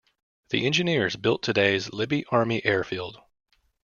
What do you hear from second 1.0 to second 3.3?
built today's Libby Army Airfield.